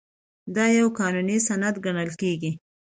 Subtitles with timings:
[0.55, 2.51] دا یو قانوني سند ګڼل کیږي.